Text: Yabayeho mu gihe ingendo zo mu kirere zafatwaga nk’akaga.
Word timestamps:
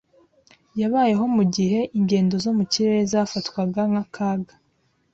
Yabayeho 0.81 1.23
mu 1.35 1.43
gihe 1.55 1.79
ingendo 1.97 2.35
zo 2.43 2.51
mu 2.57 2.63
kirere 2.71 3.01
zafatwaga 3.11 3.81
nk’akaga. 3.89 4.53